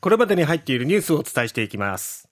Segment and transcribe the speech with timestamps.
[0.00, 2.28] これまでに入っているニュースをお伝えしていきます。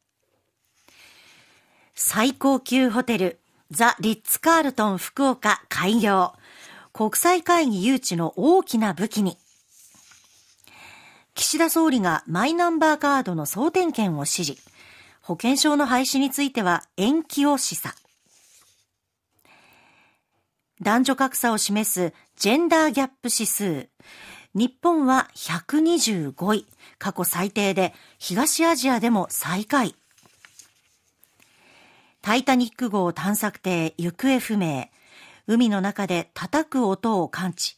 [1.95, 6.33] 最高級ホテルザ・リッツ・カールトン福岡開業。
[6.95, 9.37] 国際会議誘致の大きな武器に。
[11.35, 14.63] 岸田総理がマイナンバーカードの総点検を指示。
[15.21, 17.93] 保険証の廃止については延期を示唆。
[20.81, 23.89] 男女格差を示すジェンダーギャップ指数。
[24.55, 26.67] 日本は125位。
[26.99, 29.95] 過去最低で東アジアでも最下位。
[32.23, 34.89] タイタニック号探索艇行方不明。
[35.47, 37.77] 海の中で叩く音を感知。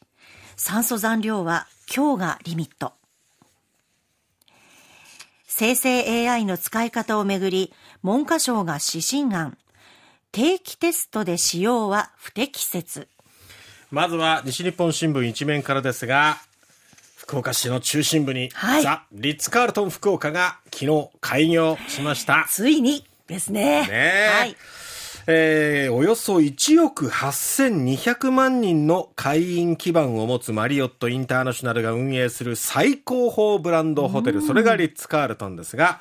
[0.57, 2.93] 酸素残量は今日がリミット。
[5.47, 9.59] 生成 AI の使い方をめぐり文科省が指針案。
[10.33, 13.09] 定期テストで使用は不適切。
[13.91, 16.39] まずは西日本新聞一面からですが
[17.31, 22.45] 福岡市の中心部に、はい、ザ・リッツ・カールトン福岡が昨日開業しました。
[22.51, 23.87] ついにですね。
[23.87, 24.57] ねはい。
[25.29, 36.01] えー、およそ1億8200万人の会員基盤を持つマリオット・インターナショナルが運営する最高峰ブランドホテル、それがリッツ・カールトンですが、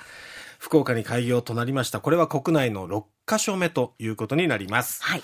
[0.60, 2.02] 福岡に開業となりました。
[2.02, 5.02] これは国内の6カ所目ということになります。
[5.04, 5.24] はい。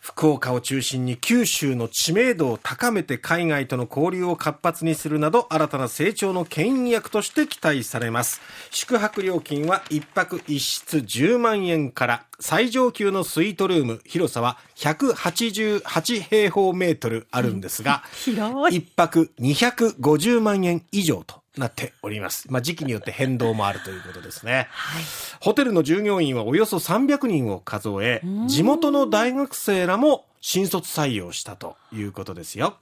[0.00, 8.40] 福岡を中心に九州の知名度を高めて海外との交流を活発にするなど新たな成長の牽引役として期待されます。
[8.70, 18.04] 宿泊料金は1泊1室10万円から最上級のスイートルーム広さは188平方メートルあるんですが、
[18.70, 22.46] 1泊250万円以上となっております。
[22.50, 24.68] まあ、時期によって変動もあるということですね。
[24.70, 25.02] はい、
[25.40, 32.76] ホテルの従業員はおよそ300人を数え、地元の大学生らも新卒採用したということですよ。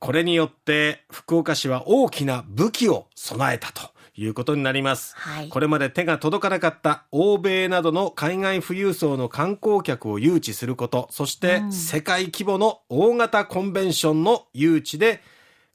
[0.00, 15.22] これによって福岡市は大きな武器を備えたということになります、はい、これまで手が届かなかった欧米などの海外富裕層の観光客を誘致することそして世界規模の大型コンベンションの誘致で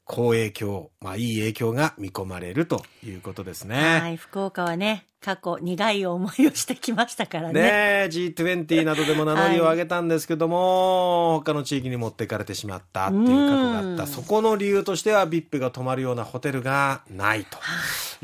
[0.06, 3.98] 好影響、まあいい影響が見込まれるということですね。
[3.98, 7.60] はい、福岡はね、過去苦い思いをしてきましたからね。
[7.60, 14.06] ね G20 などでも名乗りを上げたんですけども、はい、他の地域に持っていかれてしまったっていう過去があった。
[14.06, 17.58] そこの理由としては VIP が泊まるようなホテルがないと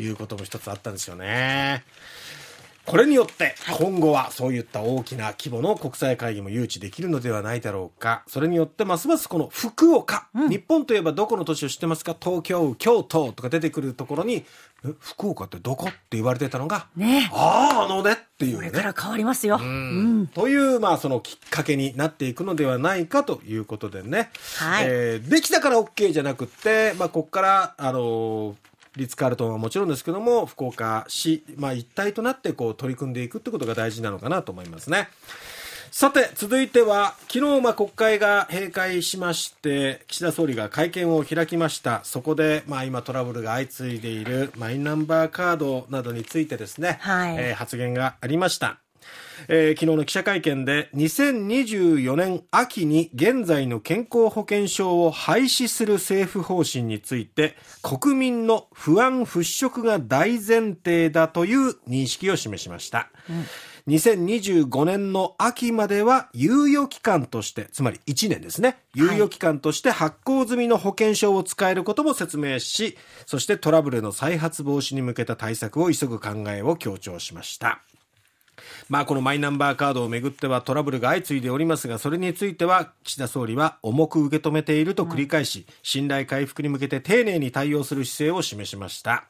[0.01, 1.83] いうことも一つあったんですよね。
[2.85, 8.25] これによって今後はそういった大きな規模の国際会議も誘致できるのではないだろうか。
[8.27, 12.17] それによってますますこの福岡、うん、日本といえばどこの都市を知ってますか？
[12.21, 14.45] 東京京都とか出てくるところに
[14.99, 18.71] 福岡ってどこって言われてたのが、ね、あああのねっていうね。
[18.71, 24.87] これから変わりますよ、うん、というまあそのきっかけになっていくのではないかということでね、はい。
[24.89, 28.55] えー、できたから OK じゃなくて、まあ、ここからあのー
[28.97, 35.09] リッツ・カールトンはもちろんですけども福岡市、まあ、一体となってこう取り組んでいくってことが大事なのかなと思いますね。
[35.93, 42.01] さて、続いては、昨日、まあ、国会が閉会しまして、岸田総理が会見を開きました。
[42.05, 48.79] そこで、まあ、今トラブルが相次いでいるマイナンバーカードなどについてですね、はい、えー、発言がありました。
[49.49, 63.45] えー、昨日の記者会見で2024年秋に現在の健康保険証を廃止する政府方針について国民の不安払拭が大前提だという認識を示しました、うん
[63.89, 68.77] 2025年の秋までは猶予期間として、つまり1年ですね。
[68.95, 72.97] 猶予期間として発行済みの保険証を使えることも説明し、
[73.27, 77.83] そしてトラブルの再発防止に向けた対策を急ぐ考えを強調しました。
[78.89, 89.25] まあ、このマイナンバーカードをめぐってはトラブルが相次いでおりますが、それについては岸田総理は重く受け止めていると繰り返し、信頼回復に向けて丁寧に対応する姿勢を示しました。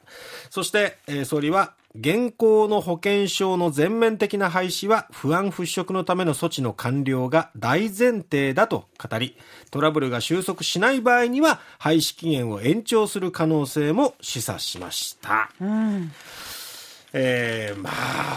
[0.49, 9.37] そして、えー、総理は現行の保険証の全面的な廃止は不安払拭のための措置の完了が大前提だと語り、
[9.69, 15.51] トラブルが収束しない場合には廃止期限を延長する可能性も示唆しました。
[15.61, 16.11] うん
[17.13, 17.93] えー、まあ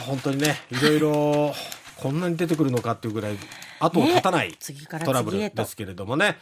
[0.07, 1.55] 本当にねいろいろ
[1.97, 3.39] こんなに出てくるのかっていうぐらい
[3.81, 4.57] 後を絶たない
[5.05, 6.37] トラブルですけれどもね、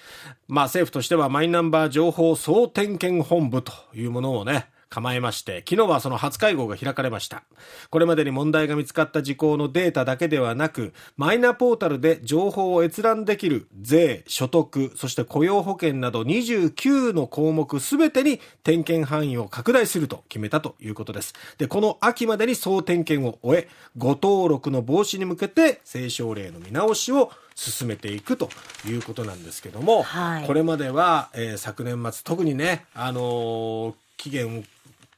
[0.47, 7.43] まあ政府としてはマイナンバー情報総点検本部というものをね構えまして、昨日はその初会合が開かれました。
[7.91, 21.35] これまでに問題が見つかった事項のデータだけではなく、マイナポータルで情報を閲覧できる税、所得、そして雇用保険など29の項目すべてに点検範囲を拡大すると決めたということです。
[21.59, 23.69] で、この秋までに総点検を終え、
[23.99, 28.49] 誤登録の防止に向けて、政省令の見直しを進めていくと
[28.87, 34.65] いうことなんですけども、はい、これまでは、えー、昨年末特にね、あのー、期限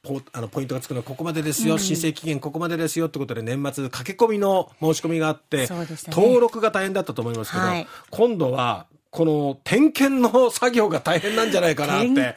[0.07, 12.35] ポあのポイントがつくのはここまでですよ、うん、申請期限ここまでですよってことで年末駆け込みの申し込みがあって、ね、登録が大変だったと思いますけど、はい、今度はこの点検の作業が大変なんじゃないかなって。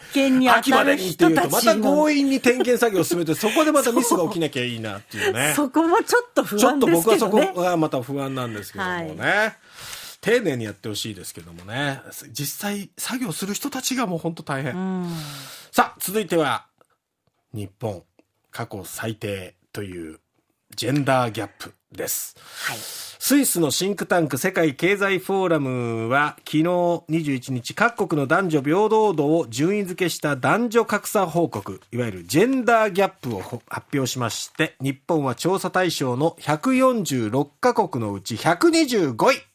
[0.49, 5.53] 秋までにっていうと、また強引に点検作業を進めて、そこでまたミスが起きなきゃいいなっていうね。
[5.55, 7.19] そこもちょっと不安ですけどね。
[7.19, 9.15] ちょっと僕はそこがまた不安なんですけどもね。
[9.21, 9.53] はい
[10.21, 12.01] 丁寧にやってほしいですけどもね
[12.31, 15.07] 実際作業する人たちがもう本当大変
[15.73, 16.67] さあ続いては
[17.53, 18.03] 日本
[18.51, 20.21] 過去最低という
[20.77, 33.63] ジェンダーギャップです、はい、スイスのシンクタンク世界経済フォーラムは昨日21日各国の男女平等度を順位付けした男女格差報告いわゆるジェンダーギャップを発
[33.95, 39.50] 表しまして日本は調査対象の146カ国のうち125位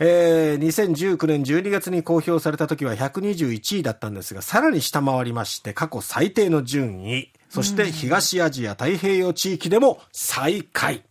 [0.00, 11.02] えー、2019年12月に公表された時は121位だったんですが、さらに下回りまして、過去最低の順位、そして東アジア太平洋地域でも最下位。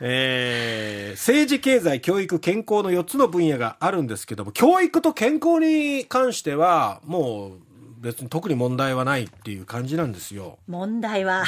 [0.00, 10.58] えー、政治、経済、教育、健康の4つの分野があるんですけども、教育と健康に関しては、もう別に特に問題はないっていう感じなんですよ。
[10.66, 11.44] 問題は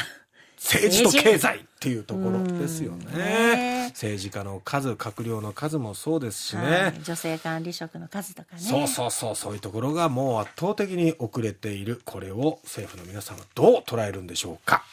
[0.56, 3.90] 政治と経済っていうところですよね。
[3.90, 8.62] 政治家の数、閣僚の数もそうですしね、はい、女性管理職の数とかね。
[8.62, 12.00] そうそうそう、そういうところがもう圧倒的に遅れている。
[12.04, 14.84] これを政府の皆さんはどう捉えるんでしょうか。